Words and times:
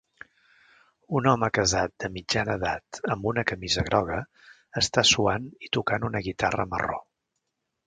Un 1.19 1.27
home 1.31 1.49
casat 1.57 1.93
de 2.03 2.09
mitjana 2.15 2.55
edat 2.61 3.01
amb 3.17 3.29
una 3.33 3.45
camisa 3.53 3.85
groga 3.91 4.19
està 4.83 5.07
suant 5.13 5.47
i 5.69 5.73
tocant 5.79 6.11
una 6.13 6.25
guitarra 6.31 6.69
marró 6.75 7.01